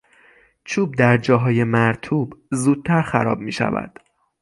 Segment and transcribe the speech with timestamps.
[0.63, 3.99] چوب در جاهای مرطوب زودتر خراب میشود.